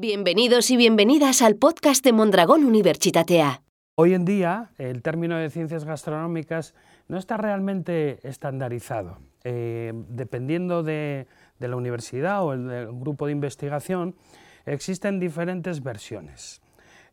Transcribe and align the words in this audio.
Bienvenidos 0.00 0.70
y 0.70 0.76
bienvenidas 0.76 1.42
al 1.42 1.56
podcast 1.56 2.04
de 2.04 2.12
Mondragón 2.12 2.64
Universitatea. 2.64 3.62
Hoy 3.96 4.14
en 4.14 4.24
día 4.24 4.70
el 4.78 5.02
término 5.02 5.36
de 5.36 5.50
ciencias 5.50 5.84
gastronómicas 5.84 6.76
no 7.08 7.18
está 7.18 7.36
realmente 7.36 8.20
estandarizado. 8.22 9.18
Eh, 9.42 9.92
dependiendo 10.08 10.84
de, 10.84 11.26
la 11.58 11.74
universidad 11.74 12.44
o 12.44 12.52
el, 12.52 12.86
grupo 12.92 13.26
de 13.26 13.32
investigación, 13.32 14.14
existen 14.66 15.18
diferentes 15.18 15.82
versiones. 15.82 16.62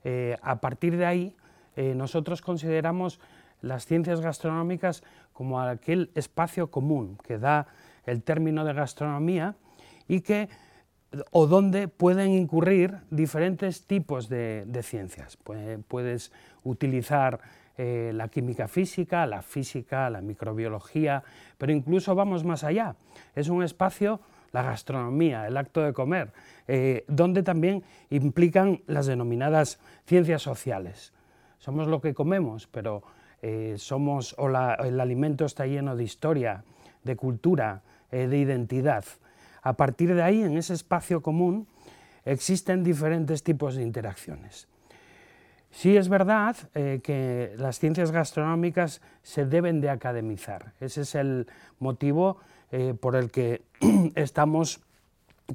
Eh, 0.04 0.38
a 0.44 0.62
partir 0.62 0.96
de 0.96 1.08
ahí, 1.08 1.36
eh, 1.76 1.96
nosotros 1.96 2.44
consideramos 2.44 3.20
las 3.62 3.88
ciencias 3.88 4.22
gastronómicas 4.22 5.02
como 5.34 5.60
aquel 5.60 6.12
espacio 6.14 6.70
común 6.70 7.18
que 7.26 7.40
da 7.40 7.66
el 8.06 8.22
término 8.22 8.64
de 8.64 8.74
gastronomía 8.74 9.56
y 10.08 10.22
que 10.22 10.50
o 11.32 11.48
donde 11.48 11.88
pueden 11.88 12.32
incurrir 12.32 12.98
diferentes 13.10 13.86
tipos 13.86 14.30
de, 14.30 14.66
ciencias. 14.84 15.38
puedes 15.88 16.32
utilizar 16.64 17.40
eh, 17.78 18.12
la 18.14 18.30
química 18.30 18.70
física, 18.70 19.26
la 19.26 19.42
física, 19.42 20.10
la 20.10 20.22
microbiología, 20.22 21.24
pero 21.58 21.74
incluso 21.74 22.16
vamos 22.16 22.46
más 22.46 22.64
allá. 22.64 22.96
Es 23.36 23.50
un 23.50 23.64
espacio, 23.64 24.22
la 24.54 24.64
gastronomía, 24.64 25.46
el 25.46 25.58
acto 25.58 25.82
de 25.82 25.92
comer, 25.92 26.32
eh, 26.70 27.04
donde 27.10 27.44
también 27.44 27.84
implican 28.10 28.82
las 28.88 29.08
denominadas 29.08 29.80
ciencias 30.06 30.42
sociales. 30.42 31.12
Somos 31.58 31.88
lo 31.88 32.00
que 32.00 32.14
comemos, 32.14 32.68
pero 32.68 33.04
eh, 33.42 33.76
somos, 33.78 34.36
o 34.38 34.48
el 34.48 35.00
alimento 35.02 35.44
está 35.44 35.66
lleno 35.66 35.98
de 35.98 36.06
historia, 36.06 36.64
de 37.04 37.18
cultura, 37.18 37.82
de 38.10 38.38
identidad. 38.38 39.04
A 39.66 39.74
partir 39.74 40.14
de 40.14 40.22
ahí, 40.22 40.44
en 40.44 40.58
ese 40.58 40.76
espacio 40.76 41.24
común, 41.24 41.66
existen 42.24 42.84
diferentes 42.84 43.42
tipos 43.42 43.76
de 43.76 43.82
interacciones. 43.82 44.68
Sí 45.72 45.98
es 45.98 46.08
verdad 46.08 46.56
eh, 46.76 47.02
que 47.04 47.56
las 47.58 47.80
ciencias 47.80 48.12
gastronómicas 48.12 49.02
se 49.24 49.48
deben 49.48 49.82
de 49.82 49.90
academizar. 49.90 50.74
Ese 50.80 51.02
es 51.02 51.16
el 51.16 51.48
motivo 51.80 52.38
eh, 52.72 52.94
por 52.94 53.16
el 53.16 53.32
que 53.32 53.64
estamos 54.16 54.82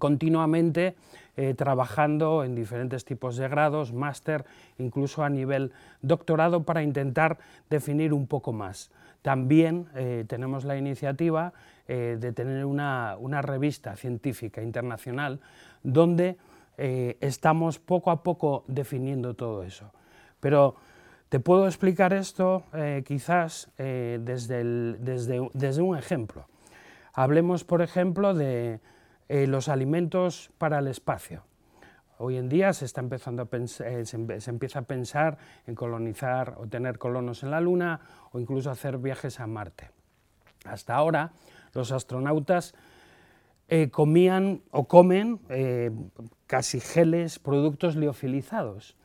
continuamente 0.00 0.96
eh, 1.36 1.54
trabajando 1.54 2.42
en 2.42 2.56
diferentes 2.56 3.04
tipos 3.04 3.36
de 3.36 3.46
grados, 3.46 3.92
máster, 3.92 4.44
incluso 4.78 5.22
a 5.22 5.30
nivel 5.30 5.72
doctorado, 6.02 6.64
para 6.64 6.82
intentar 6.82 7.38
definir 7.70 8.12
un 8.12 8.26
poco 8.26 8.52
más. 8.52 8.90
También 9.22 9.86
tenemos 10.26 10.64
la 10.64 10.76
iniciativa 10.76 11.52
eh, 11.92 12.18
de 12.20 12.32
tener 12.32 12.64
una, 12.64 13.42
revista 13.42 13.96
científica 13.96 14.62
internacional 14.62 15.40
donde 15.82 16.36
eh, 16.78 17.16
estamos 17.20 17.80
poco 17.80 18.12
a 18.12 18.22
poco 18.22 18.62
definiendo 18.68 19.34
todo 19.34 19.64
eso. 19.64 19.90
Pero 20.38 20.76
te 21.28 21.40
puedo 21.40 21.66
explicar 21.66 22.12
esto 22.12 22.62
eh, 22.74 23.02
quizás 23.04 23.72
desde, 23.76 24.62
desde, 25.52 25.82
un 25.82 25.98
ejemplo. 25.98 26.46
Hablemos, 27.12 27.64
por 27.64 27.82
ejemplo, 27.82 28.34
de 28.34 28.78
los 29.28 29.68
alimentos 29.68 30.52
para 30.58 30.78
el 30.78 30.86
espacio. 30.86 31.42
Hoy 32.22 32.36
en 32.36 32.50
día 32.50 32.74
se, 32.74 32.84
está 32.84 33.00
empezando 33.00 33.42
a 33.42 33.66
se, 33.66 34.50
empieza 34.50 34.78
a 34.80 34.82
pensar 34.82 35.38
en 35.66 35.74
colonizar 35.74 36.54
o 36.58 36.66
tener 36.66 36.98
colonos 36.98 37.42
en 37.42 37.50
la 37.50 37.62
Luna 37.62 38.00
o 38.32 38.38
incluso 38.38 38.70
hacer 38.70 38.98
viajes 38.98 39.40
a 39.40 39.46
Marte. 39.46 39.90
Hasta 40.66 40.94
ahora 40.94 41.32
los 41.72 41.92
astronautas 41.92 42.74
eh, 43.68 43.88
comían 43.90 44.60
o 44.70 44.86
comen 44.86 45.40
eh, 45.48 45.92
casi 46.46 46.78
geles, 46.78 47.38
productos 47.38 47.96
liofilizados. 47.96 48.96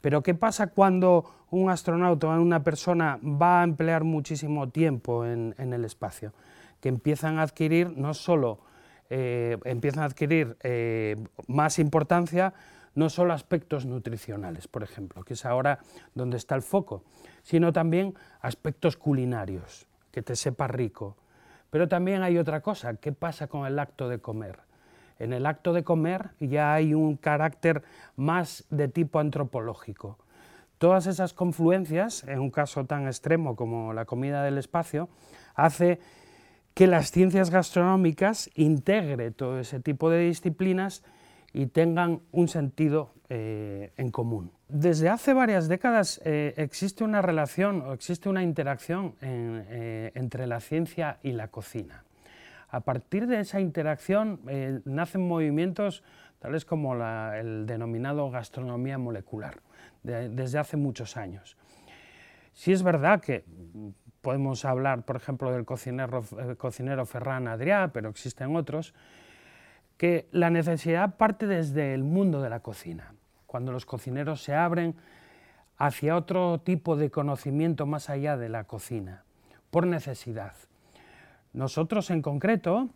Pero 0.00 0.22
¿qué 0.22 0.34
pasa 0.34 0.68
cuando 0.68 1.24
un 1.50 1.68
astronauta 1.68 2.28
o 2.28 2.40
una 2.40 2.62
persona 2.62 3.18
va 3.24 3.62
a 3.62 3.64
emplear 3.64 4.04
muchísimo 4.04 4.68
tiempo 4.68 5.26
en, 5.26 5.52
el 5.58 5.84
espacio? 5.84 6.32
Que 6.80 6.90
empiezan 6.90 7.40
a 7.40 7.42
adquirir 7.42 7.96
no 7.96 8.14
solo 8.14 8.60
eh, 9.10 9.58
empiezan 9.64 10.02
a 10.02 10.06
adquirir 10.06 10.56
más 11.46 11.78
importancia 11.78 12.54
no 12.94 13.10
solo 13.10 13.34
aspectos 13.34 13.86
nutricionales, 13.86 14.68
por 14.68 14.82
ejemplo, 14.82 15.22
que 15.22 15.34
es 15.34 15.44
ahora 15.44 15.80
donde 16.14 16.38
está 16.38 16.54
el 16.54 16.62
foco, 16.62 17.04
sino 17.42 17.72
también 17.72 18.14
aspectos 18.40 18.96
culinarios, 18.96 19.86
que 20.10 20.22
te 20.22 20.34
sepa 20.34 20.66
rico, 20.66 21.16
pero 21.70 21.88
también 21.88 22.22
hay 22.22 22.38
otra 22.38 22.62
cosa, 22.62 22.94
¿qué 22.94 23.12
pasa 23.12 23.48
con 23.48 23.66
el 23.66 23.78
acto 23.78 24.08
de 24.08 24.18
comer? 24.18 24.60
En 25.18 25.32
el 25.32 25.46
acto 25.46 25.72
de 25.72 25.84
comer 25.84 26.30
ya 26.40 26.74
hay 26.74 26.94
un 26.94 27.16
carácter 27.16 27.82
más 28.16 28.64
de 28.70 28.88
tipo 28.88 29.18
antropológico. 29.18 30.18
Todas 30.78 31.06
esas 31.06 31.32
confluencias, 31.32 32.24
en 32.24 32.38
un 32.38 32.50
caso 32.50 32.84
tan 32.84 33.06
extremo 33.06 33.56
como 33.56 33.94
la 33.94 34.04
comida 34.04 34.42
del 34.42 34.58
espacio, 34.58 35.08
hace 35.54 36.00
que 36.76 36.86
las 36.86 37.10
ciencias 37.10 37.48
gastronómicas 37.48 38.50
integre 38.54 39.30
todo 39.30 39.58
ese 39.58 39.80
tipo 39.80 40.10
de 40.10 40.26
disciplinas 40.26 41.02
y 41.54 41.68
tengan 41.68 42.20
un 42.32 42.48
sentido 42.48 43.14
eh, 43.30 43.94
en 43.96 44.10
común. 44.10 44.52
Desde 44.68 45.08
hace 45.08 45.32
varias 45.32 45.68
décadas 45.68 46.20
eh, 46.22 46.52
existe 46.58 47.02
una 47.02 47.22
relación 47.22 47.80
o 47.80 47.94
existe 47.94 48.28
una 48.28 48.42
interacción 48.42 49.14
eh, 49.22 50.12
entre 50.14 50.46
la 50.46 50.60
ciencia 50.60 51.18
y 51.22 51.32
la 51.32 51.48
cocina. 51.48 52.04
A 52.68 52.80
partir 52.80 53.26
de 53.26 53.40
esa 53.40 53.58
interacción 53.58 54.40
nacen 54.84 55.26
movimientos 55.26 56.02
tales 56.40 56.66
como 56.66 56.94
el 57.32 57.64
denominado 57.64 58.30
gastronomía 58.30 58.98
molecular, 58.98 59.62
desde 60.02 60.58
hace 60.58 60.76
muchos 60.76 61.16
años. 61.16 61.56
Sí 62.52 62.72
es 62.72 62.82
verdad 62.82 63.22
que 63.22 63.44
podemos 64.26 64.64
hablar, 64.64 65.04
por 65.04 65.14
ejemplo, 65.14 65.52
del 65.52 65.64
cocinero, 65.64 66.24
cocinero 66.58 67.06
Ferran 67.06 67.46
Adrià, 67.46 67.92
pero 67.92 68.08
existen 68.08 68.56
otros, 68.56 68.92
que 69.98 70.26
la 70.32 70.50
necesidad 70.50 71.14
parte 71.14 71.46
desde 71.46 71.94
el 71.94 72.02
mundo 72.02 72.42
de 72.42 72.50
la 72.50 72.58
cocina, 72.58 73.14
cuando 73.46 73.70
los 73.70 73.86
cocineros 73.86 74.42
se 74.42 74.52
abren 74.52 74.96
hacia 75.78 76.16
otro 76.16 76.58
tipo 76.58 76.96
de 76.96 77.08
conocimiento 77.08 77.86
más 77.86 78.10
allá 78.10 78.36
de 78.36 78.48
la 78.48 78.64
cocina, 78.64 79.22
por 79.70 79.86
necesidad. 79.86 80.54
Nosotros 81.52 82.10
en 82.10 82.20
concreto, 82.20 82.88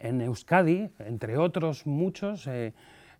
en 0.00 0.22
Euskadi, 0.22 0.88
entre 1.00 1.36
otros 1.36 1.86
muchos, 1.86 2.46
eh, 2.46 2.72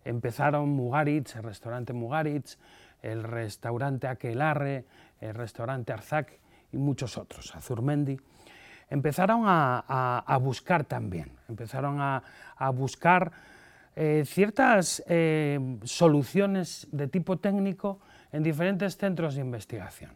empezaron 0.05 0.69
Mugaritz, 0.69 1.35
el 1.35 1.43
restaurante 1.43 1.93
Mugaritz, 1.93 2.57
el 3.03 3.21
restaurante 3.21 4.07
Aquelarre, 4.07 4.85
el 5.21 5.35
restaurante 5.35 5.93
Arzac 5.93 6.39
y 6.71 6.77
muchos 6.77 7.17
otros, 7.17 7.55
Azurmendi 7.55 8.17
empezaron 8.89 9.43
a, 9.45 10.39
buscar 10.41 10.85
también, 10.85 11.31
empezaron 11.49 11.97
a, 11.99 12.23
buscar 12.73 13.31
eh, 13.95 14.23
ciertas 14.25 15.03
eh, 15.07 15.59
soluciones 15.83 16.87
de 16.91 17.07
tipo 17.07 17.37
técnico 17.37 17.99
en 18.31 18.43
diferentes 18.43 18.97
centros 18.97 19.35
de 19.35 19.41
investigación. 19.41 20.11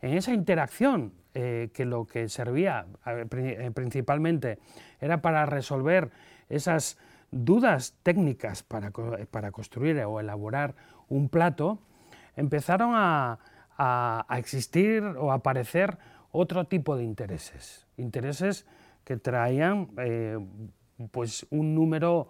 En 0.00 0.14
esa 0.14 0.32
interacción, 0.32 1.12
eh, 1.34 1.70
que 1.72 1.84
lo 1.84 2.04
que 2.04 2.28
servía 2.28 2.86
principalmente 3.74 4.58
era 5.00 5.20
para 5.20 5.46
resolver 5.46 6.10
esas 6.48 6.98
dudas 7.30 7.94
técnicas 8.02 8.62
para, 8.62 8.90
para 9.30 9.50
construir 9.50 9.98
o 10.04 10.20
elaborar 10.20 10.74
un 11.08 11.28
plato, 11.28 11.78
empezaron 12.36 12.92
a, 12.94 13.38
a 13.78 14.26
existir 14.38 15.02
o 15.04 15.32
aparecer 15.32 15.98
otro 16.32 16.66
tipo 16.66 16.96
de 16.96 17.04
intereses, 17.04 17.86
intereses 17.96 18.66
que 19.04 19.16
traían 19.16 19.88
eh, 19.98 20.38
pues 21.10 21.46
un 21.50 21.74
número 21.74 22.28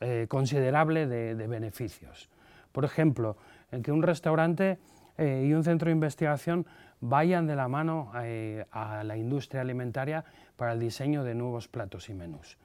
eh, 0.00 0.26
considerable 0.28 1.06
de, 1.06 1.34
beneficios. 1.46 2.30
Por 2.72 2.84
ejemplo, 2.84 3.36
en 3.72 3.82
que 3.82 3.90
un 3.90 4.02
restaurante 4.02 4.78
eh, 5.18 5.44
y 5.48 5.52
un 5.52 5.64
centro 5.64 5.86
de 5.86 5.92
investigación 5.92 6.66
vayan 7.00 7.46
de 7.46 7.56
la 7.56 7.66
mano 7.66 8.12
a 8.12 9.02
la 9.02 9.16
industria 9.16 9.62
alimentaria 9.62 10.24
para 10.56 10.72
el 10.74 10.80
diseño 10.80 11.24
de 11.24 11.34
nuevos 11.34 11.66
platos 11.66 12.10
y 12.10 12.14
menús. 12.14 12.58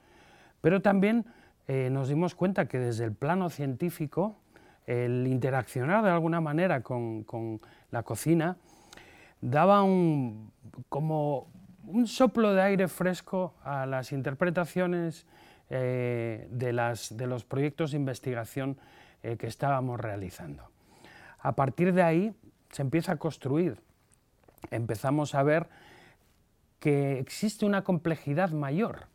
Pero 0.60 0.82
también 0.82 1.24
nos 1.66 2.08
dimos 2.08 2.34
cuenta 2.34 2.68
que 2.68 2.78
desde 2.78 3.04
el 3.04 3.12
plano 3.12 3.48
científico, 3.48 4.36
el 4.86 5.26
interaccionar 5.26 6.04
de 6.04 6.10
alguna 6.10 6.40
manera 6.40 6.82
con, 6.82 7.24
con 7.24 7.60
la 7.90 8.02
cocina 8.02 8.56
daba 9.40 9.82
un, 9.82 10.52
como 10.88 11.48
un 11.86 12.06
soplo 12.06 12.52
de 12.54 12.62
aire 12.62 12.88
fresco 12.88 13.54
a 13.62 13.86
las 13.86 14.12
interpretaciones 14.12 15.26
eh, 15.70 16.46
de, 16.50 16.72
los 16.72 17.44
proyectos 17.44 17.90
de 17.90 17.96
investigación 17.96 18.78
eh, 19.22 19.36
que 19.36 19.46
estábamos 19.46 20.00
realizando. 20.00 20.70
A 21.38 21.52
partir 21.52 21.92
de 21.92 22.02
ahí 22.02 22.34
se 22.70 22.82
empieza 22.82 23.12
a 23.12 23.16
construir, 23.16 23.80
empezamos 24.70 25.34
a 25.34 25.42
ver 25.42 25.68
que 26.80 27.18
existe 27.18 27.66
una 27.66 27.82
complejidad 27.82 28.50
mayor. 28.50 29.06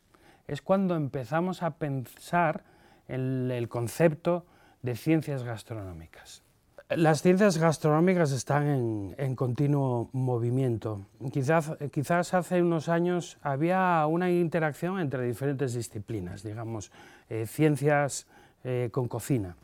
Es 0.48 0.62
cuando 0.62 0.96
empezamos 0.96 1.64
a 1.64 1.78
pensar 1.78 2.64
en 3.08 3.52
el 3.52 3.70
concepto 3.70 4.46
de 4.82 4.96
ciencias 4.96 5.44
gastronómicas. 5.44 6.44
Las 6.90 7.22
ciencias 7.22 7.58
gastronómicas 7.58 8.34
están 8.34 9.16
en, 9.18 9.36
continuo 9.38 10.10
movimiento. 10.12 11.06
Quizás, 11.32 11.72
quizás, 11.90 12.34
hace 12.34 12.62
unos 12.62 12.90
años 12.90 13.38
había 13.42 14.06
una 14.08 14.30
interacción 14.30 15.00
entre 15.00 15.24
diferentes 15.24 15.74
disciplinas, 15.74 16.44
digamos, 16.44 16.92
eh, 17.30 17.46
ciencias 17.48 18.28
eh, 18.66 18.90
con 18.92 19.08
cocina. 19.08 19.56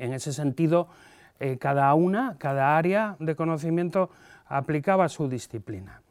En 0.00 0.12
ese 0.12 0.32
sentido, 0.32 0.88
eh, 1.38 1.56
cada 1.56 1.94
una, 1.94 2.36
cada 2.38 2.76
área 2.76 3.14
de 3.20 3.36
conocimiento 3.36 4.10
aplicaba 4.46 5.08
su 5.08 5.28
disciplina. 5.28 6.02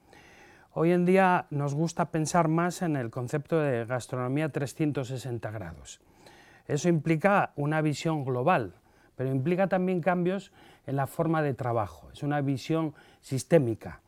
Hoy 0.72 0.92
en 0.94 1.04
día 1.04 1.48
nos 1.50 1.76
gusta 1.76 2.12
pensar 2.12 2.48
más 2.48 2.82
en 2.82 2.96
el 2.96 3.10
concepto 3.10 3.60
de 3.60 3.84
gastronomía 3.84 4.48
360 4.48 5.52
grados. 5.52 6.00
Eso 6.70 6.88
implica 6.88 7.52
una 7.56 7.82
visión 7.82 8.24
global, 8.24 8.76
pero 9.16 9.32
implica 9.32 9.68
también 9.68 10.02
cambios 10.02 10.52
en 10.86 10.96
la 10.96 11.08
forma 11.08 11.42
de 11.42 11.56
trabajo. 11.56 12.10
Es 12.14 12.22
una 12.22 12.42
visión 12.42 12.94
sistémica. 13.22 14.02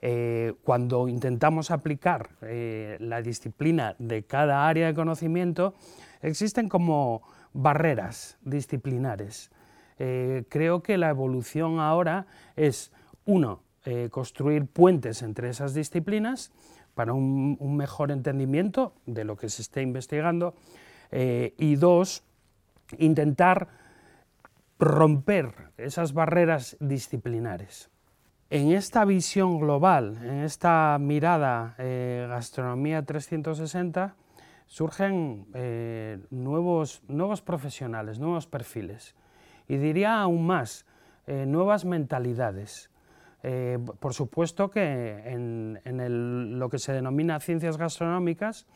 Eh, 0.00 0.54
cuando 0.64 1.06
intentamos 1.08 1.70
aplicar 1.70 2.30
eh, 2.42 2.96
la 2.98 3.20
disciplina 3.20 3.94
de 3.98 4.22
cada 4.22 4.66
área 4.66 4.86
de 4.86 4.94
conocimiento, 4.94 5.74
existen 6.22 6.70
como 6.70 7.22
barreras 7.52 8.38
disciplinares. 8.42 9.50
Eh, 9.98 10.44
creo 10.48 10.82
que 10.82 10.96
la 10.96 11.10
evolución 11.10 11.78
ahora 11.78 12.26
es, 12.56 12.90
uno, 13.26 13.62
construir 14.10 14.66
puentes 14.66 15.22
entre 15.22 15.48
esas 15.48 15.72
disciplinas 15.72 16.52
para 16.94 17.14
un, 17.14 17.56
un, 17.58 17.74
mejor 17.74 18.10
entendimiento 18.10 18.92
de 19.06 19.24
lo 19.24 19.34
que 19.34 19.48
se 19.48 19.62
esté 19.62 19.80
investigando, 19.80 20.54
y 21.10 21.76
dos, 21.76 22.22
intentar 22.98 23.68
romper 24.78 25.72
esas 25.76 26.12
barreras 26.12 26.76
disciplinares. 26.80 27.90
En 28.50 28.72
esta 28.72 29.04
visión 29.04 29.60
global, 29.60 30.18
en 30.22 30.38
esta 30.38 30.96
mirada 30.98 31.74
eh, 31.78 32.26
gastronomía 32.30 33.02
360, 33.02 34.14
surgen 34.66 35.46
eh, 35.52 36.18
nuevos, 36.30 37.02
nuevos 37.08 37.42
profesionales, 37.42 38.18
nuevos 38.18 38.46
perfiles 38.46 39.14
y 39.66 39.76
diría 39.76 40.22
aún 40.22 40.46
más, 40.46 40.86
eh, 41.26 41.44
nuevas 41.46 41.84
mentalidades. 41.84 42.90
por 44.00 44.14
supuesto 44.14 44.68
que 44.68 45.22
en, 45.24 46.58
lo 46.58 46.68
que 46.68 46.78
se 46.78 46.92
denomina 46.92 47.38
ciencias 47.38 47.76
gastronómicas 47.76 48.66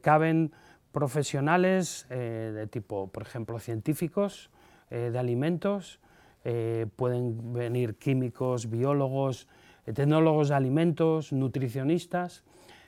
caben 0.00 0.52
profesionales 0.94 2.06
de 2.08 2.66
tipo, 2.70 3.08
por 3.08 3.24
ejemplo, 3.24 3.58
científicos, 3.58 4.50
eh, 4.94 5.10
de 5.10 5.18
alimentos, 5.18 5.98
eh, 6.44 6.86
pueden 6.94 7.52
venir 7.52 7.96
químicos, 7.96 8.70
biólogos, 8.70 9.48
eh, 9.86 9.92
tecnólogos 9.92 10.50
de 10.50 10.54
alimentos, 10.54 11.32
nutricionistas, 11.32 12.44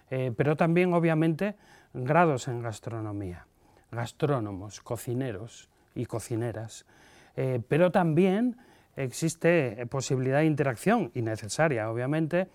pero 0.08 0.56
también 0.56 0.94
obviamente 0.94 1.56
grados 1.93 2.47
en 2.47 2.62
gastronomía, 2.62 3.49
gastrónomos, 3.91 4.81
cocineros 4.81 5.69
y 5.97 6.06
cocineras, 6.06 6.87
pero 7.67 7.91
también 7.91 8.56
existe 8.94 9.85
posibilidad 9.91 10.38
de 10.38 10.47
interacción 10.47 11.11
y 11.12 11.23
necesaria, 11.23 11.91
obviamente, 11.91 12.47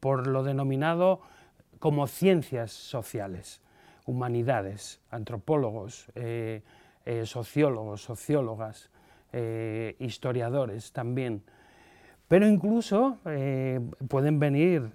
por 0.00 0.26
lo 0.26 0.42
denominado 0.42 1.20
como 1.80 2.06
ciencias 2.06 2.72
sociales, 2.72 3.60
humanidades, 4.04 5.00
antropólogos, 5.10 6.10
eh, 7.06 7.26
sociólogos, 7.26 8.00
sociólogas, 8.00 8.90
eh, 9.30 9.94
historiadores 9.98 10.90
también. 10.90 11.42
Pero 12.28 12.48
incluso 12.48 13.18
eh, 13.26 13.78
pueden 14.08 14.38
venir, 14.38 14.90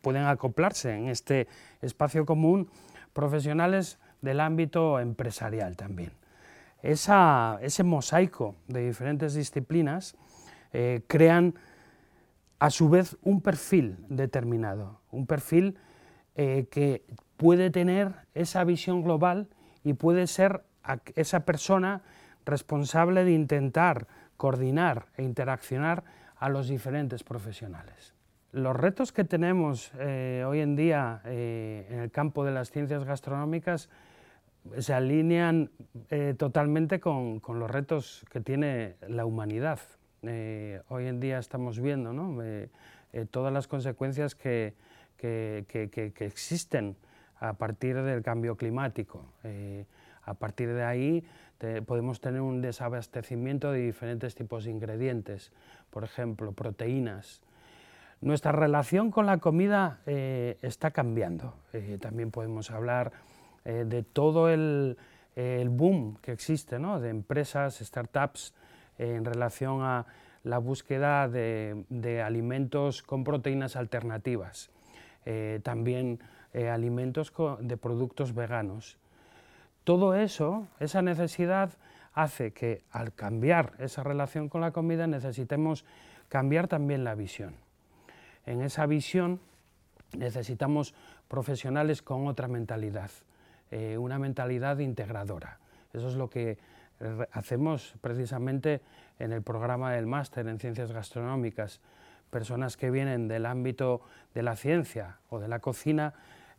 pueden 0.00 0.24
acoplarse 0.24 0.96
en 0.96 1.08
este 1.08 1.46
espacio 1.80 2.26
común 2.26 2.68
profesionales 3.12 4.00
del 4.20 4.40
ámbito 4.40 4.98
empresarial 4.98 5.76
también. 5.76 6.10
ese 6.82 7.84
mosaico 7.84 8.56
de 8.66 8.86
diferentes 8.86 9.34
disciplinas 9.34 10.16
crean 11.06 11.54
a 12.58 12.70
su 12.70 12.88
vez 12.88 13.16
un 13.22 13.40
perfil 13.40 13.96
determinado, 14.08 15.00
un 15.12 15.26
perfil 15.26 15.78
que 16.34 17.04
puede 17.36 17.70
tener 17.70 18.12
esa 18.34 18.64
visión 18.64 19.02
global 19.02 19.48
y 19.84 19.94
puede 19.94 20.26
ser 20.26 20.62
esa 21.14 21.40
persona 21.40 22.02
responsable 22.44 23.24
de 23.24 23.32
intentar 23.32 24.06
coordinar 24.36 25.06
e 25.16 25.22
interaccionar 25.22 26.04
a 26.36 26.48
los 26.48 26.68
diferentes 26.68 27.24
profesionales. 27.24 28.14
Los 28.52 28.76
retos 28.76 29.12
que 29.12 29.24
tenemos 29.24 29.90
eh, 29.98 30.44
hoy 30.46 30.60
en 30.60 30.76
día 30.76 31.20
eh, 31.24 31.86
en 31.90 31.98
el 32.00 32.10
campo 32.10 32.44
de 32.44 32.52
las 32.52 32.70
ciencias 32.70 33.04
gastronómicas 33.04 33.90
se 34.78 34.94
alinean 34.94 35.70
eh, 36.10 36.34
totalmente 36.36 37.00
con, 37.00 37.40
los 37.46 37.70
retos 37.70 38.24
que 38.30 38.40
tiene 38.40 38.96
la 39.08 39.26
humanidad. 39.26 39.78
hoy 40.88 41.06
en 41.06 41.20
día 41.20 41.38
estamos 41.38 41.78
viendo 41.78 42.10
todas 43.30 43.52
las 43.52 43.68
consecuencias 43.68 44.34
que, 44.34 44.74
que, 45.16 46.12
existen 46.18 46.96
a 47.38 47.54
partir 47.54 48.00
del 48.02 48.22
cambio 48.22 48.56
climático. 48.56 49.26
A 50.22 50.34
partir 50.34 50.72
de 50.72 50.82
ahí 50.82 51.24
podemos 51.86 52.20
tener 52.20 52.40
un 52.40 52.60
desabastecimiento 52.60 53.72
de 53.72 53.80
diferentes 53.80 54.34
tipos 54.34 54.64
de 54.64 54.70
ingredientes, 54.70 55.52
por 55.90 56.04
ejemplo, 56.04 56.52
proteínas. 56.52 57.42
Nuestra 58.20 58.50
relación 58.50 59.10
con 59.10 59.26
la 59.26 59.38
comida 59.38 60.00
eh, 60.06 60.56
está 60.62 60.90
cambiando. 60.90 61.54
Eh, 61.72 61.98
también 62.00 62.30
podemos 62.30 62.70
hablar 62.70 63.12
eh, 63.64 63.84
de 63.86 64.02
todo 64.02 64.48
el, 64.48 64.96
boom 65.68 66.16
que 66.22 66.32
existe 66.32 66.78
¿no? 66.78 66.98
de 66.98 67.10
empresas, 67.10 67.78
startups, 67.78 68.54
en 68.96 69.26
relación 69.26 69.82
a 69.82 70.06
la 70.44 70.56
búsqueda 70.56 71.28
de, 71.28 72.22
alimentos 72.24 73.02
con 73.02 73.22
proteínas 73.22 73.76
alternativas. 73.76 74.70
también 75.62 76.20
alimentos 76.70 77.32
de 77.60 77.76
productos 77.76 78.34
veganos. 78.34 78.96
Todo 79.84 80.14
eso, 80.14 80.66
esa 80.80 81.02
necesidad, 81.02 81.70
hace 82.14 82.52
que 82.52 82.82
al 82.90 83.12
cambiar 83.12 83.74
esa 83.78 84.02
relación 84.02 84.48
con 84.48 84.62
la 84.62 84.72
comida 84.72 85.06
necesitemos 85.06 85.84
cambiar 86.28 86.66
también 86.66 87.04
la 87.04 87.14
visión. 87.14 87.54
En 88.46 88.62
esa 88.62 88.86
visión 88.86 89.38
necesitamos 90.16 90.94
profesionales 91.28 92.02
con 92.02 92.26
otra 92.26 92.48
mentalidad, 92.48 93.10
eh, 93.70 93.98
una 93.98 94.18
mentalidad 94.18 94.78
integradora. 94.78 95.58
Eso 95.92 96.08
es 96.08 96.14
lo 96.14 96.30
que 96.30 96.58
hacemos 97.32 97.94
precisamente 98.00 98.80
en 99.18 99.32
el 99.32 99.42
programa 99.42 99.92
del 99.92 100.06
máster 100.06 100.48
en 100.48 100.58
ciencias 100.58 100.92
gastronómicas. 100.92 101.80
Personas 102.30 102.76
que 102.76 102.90
vienen 102.90 103.28
del 103.28 103.46
ámbito 103.46 104.00
de 104.34 104.42
la 104.42 104.56
ciencia 104.56 105.18
o 105.28 105.38
de 105.38 105.48
la 105.48 105.60
cocina 105.60 106.14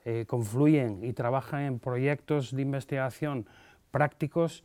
eh, 0.10 0.24
confluyen 0.26 1.04
y 1.04 1.12
trabajan 1.12 1.64
en 1.64 1.80
proyectos 1.80 2.56
de 2.56 2.62
investigación 2.62 3.46
prácticos 3.92 4.64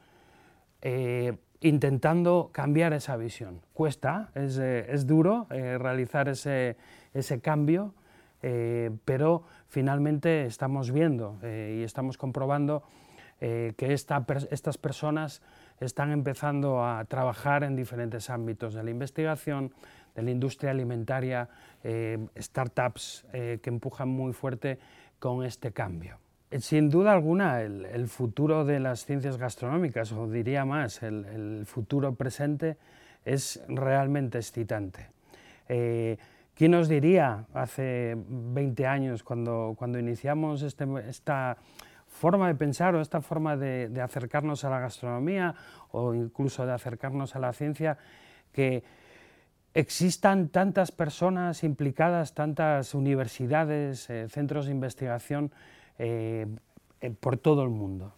eh, 0.83 1.33
intentando 1.59 2.51
cambiar 2.53 2.93
esa 2.93 3.17
visión. 3.17 3.61
Cuesta, 3.73 4.31
es, 4.37 4.57
eh, 4.59 4.87
duro 5.05 5.49
realizar 5.51 6.29
ese, 6.29 6.77
cambio, 7.43 7.93
pero 9.05 9.43
finalmente 9.67 10.47
estamos 10.47 10.93
viendo 10.93 11.41
y 11.43 11.83
estamos 11.83 12.17
comprobando 12.17 12.85
que 13.41 13.93
estas 13.93 14.79
personas 14.79 15.43
están 15.81 16.13
empezando 16.13 16.85
a 16.85 17.05
trabajar 17.07 17.65
en 17.65 17.75
diferentes 17.75 18.31
ámbitos 18.31 18.75
de 18.75 18.85
la 18.85 18.91
investigación, 18.91 19.73
de 20.15 20.23
la 20.23 20.31
industria 20.31 20.71
alimentaria, 20.71 21.49
startups 22.37 23.27
que 23.33 23.71
empujan 23.71 24.09
muy 24.09 24.33
fuerte 24.33 24.79
con 25.23 25.45
este 25.45 25.71
cambio. 25.71 26.19
Sin 26.59 26.91
duda 26.91 27.13
alguna, 27.13 27.63
el, 27.63 28.09
futuro 28.09 28.65
de 28.65 28.81
las 28.81 29.07
ciencias 29.07 29.39
gastronómicas, 29.39 30.11
o 30.11 30.27
diría 30.27 30.65
más, 30.65 31.01
el, 31.05 31.63
futuro 31.65 32.17
presente, 32.17 32.77
es 33.25 33.63
realmente 33.69 34.39
excitante. 34.39 35.11
Eh, 35.69 36.19
¿Quién 36.57 36.73
nos 36.73 36.89
diría 36.89 37.45
hace 37.55 38.17
20 38.17 38.85
años, 38.85 39.23
cuando, 39.23 39.77
cuando 39.79 39.97
iniciamos 40.01 40.63
este, 40.63 40.87
esta 41.09 41.57
forma 42.09 42.49
de 42.49 42.57
pensar 42.57 42.97
o 42.97 43.01
esta 43.01 43.21
forma 43.21 43.57
de, 43.57 43.91
de, 43.91 44.01
acercarnos 44.01 44.65
a 44.65 44.71
la 44.71 44.81
gastronomía 44.81 45.55
o 45.93 46.15
incluso 46.15 46.67
de 46.67 46.73
acercarnos 46.73 47.37
a 47.37 47.39
la 47.39 47.53
ciencia, 47.53 47.97
que 48.53 48.83
existan 49.75 50.49
tantas 50.49 50.93
personas 50.93 51.65
implicadas, 51.65 52.35
tantas 52.35 52.95
universidades, 52.95 54.09
eh, 54.11 54.29
centros 54.29 54.67
de 54.67 54.73
investigación 54.73 55.51
eh, 55.99 56.47
por 57.21 57.37
todo 57.37 57.63
el 57.63 57.71
mundo. 57.71 58.15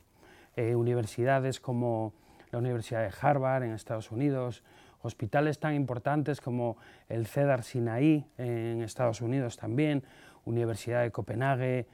Eh, 0.56 0.74
universidades 0.74 1.58
como, 1.58 2.12
la 2.52 2.58
Universidad 2.58 3.02
de 3.02 3.12
Harvard 3.20 3.64
en 3.64 3.72
Estados 3.72 4.12
Unidos, 4.12 4.62
hospitales 5.02 5.58
tan 5.58 5.74
importantes 5.74 6.40
como 6.40 6.76
el 7.08 7.26
Cedar 7.26 7.62
Sinaí 7.62 8.24
en 8.38 8.82
Estados 8.82 9.20
Unidos 9.20 9.56
también, 9.56 10.04
Universidad 10.44 11.02
de 11.02 11.10
Copenhague, 11.10 11.86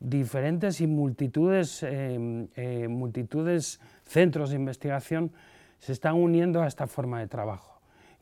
diferentes 0.00 0.80
y 0.80 0.86
multitudes, 0.86 1.82
eh, 1.82 2.48
eh, 2.56 2.88
multitudes 2.88 3.80
centros 4.04 4.50
de 4.50 4.56
investigación 4.56 5.32
se 5.78 5.92
están 5.92 6.14
uniendo 6.14 6.62
a 6.62 6.66
esta 6.66 6.86
forma 6.86 7.20
de 7.20 7.26
trabajo 7.26 7.73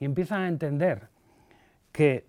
y 0.03 0.05
empiezan 0.05 0.41
a 0.43 0.49
entender 0.49 1.11
que 1.93 2.27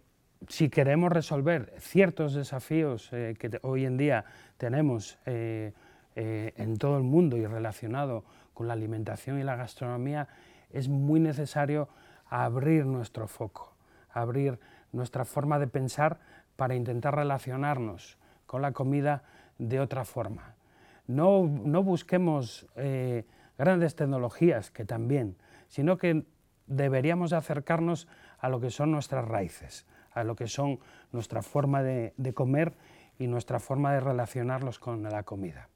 si 0.48 0.70
queremos 0.70 1.12
resolver 1.12 1.74
ciertos 1.80 2.36
desafíos 2.36 3.10
eh, 3.14 3.34
que 3.40 3.58
hoy 3.64 3.86
en 3.86 3.98
día 3.98 4.26
tenemos 4.58 5.18
en 5.26 6.78
todo 6.78 6.98
el 6.98 7.04
mundo 7.04 7.36
y 7.36 7.48
relacionado 7.48 8.26
con 8.54 8.68
la 8.68 8.74
alimentación 8.74 9.40
y 9.40 9.44
la 9.44 9.56
gastronomía, 9.56 10.28
es 10.70 10.88
muy 10.88 11.20
necesario 11.20 11.90
abrir 12.28 12.86
nuestro 12.86 13.28
foco, 13.28 13.74
abrir 14.12 14.60
nuestra 14.92 15.26
forma 15.26 15.58
de 15.58 15.66
pensar 15.66 16.20
para 16.56 16.76
intentar 16.76 17.16
relacionarnos 17.16 18.20
con 18.46 18.62
la 18.62 18.72
comida 18.72 19.24
de 19.58 19.80
otra 19.80 20.06
forma. 20.06 20.54
No, 21.08 21.42
busquemos 21.42 22.68
eh, 22.76 23.26
grandes 23.58 23.96
tecnologías, 23.96 24.70
que 24.70 24.86
también, 24.86 25.38
sino 25.70 25.98
que 25.98 26.24
deberíamos 26.68 27.34
acercarnos 27.34 28.08
a 28.40 28.50
lo 28.50 28.60
que 28.60 28.70
son 28.70 28.92
nuestras 28.92 29.26
raíces, 29.26 29.86
a 30.12 30.24
lo 30.24 30.36
que 30.36 30.48
son 30.48 30.80
nuestra 31.12 31.42
forma 31.42 31.84
de 31.84 32.34
comer 32.34 32.74
y 33.20 33.28
nuestra 33.28 33.60
forma 33.60 33.94
de 33.94 34.00
relacionarnos 34.00 34.80
con 34.80 35.04
la 35.04 35.24
comida. 35.24 35.70